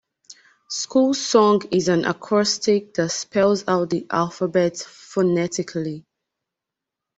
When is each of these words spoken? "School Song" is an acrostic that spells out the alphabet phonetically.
"School 0.71 1.13
Song" 1.13 1.61
is 1.69 1.87
an 1.87 2.05
acrostic 2.05 2.95
that 2.95 3.09
spells 3.09 3.63
out 3.67 3.91
the 3.91 4.07
alphabet 4.09 4.75
phonetically. 4.79 6.07